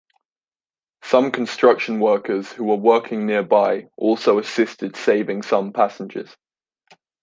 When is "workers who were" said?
1.99-2.75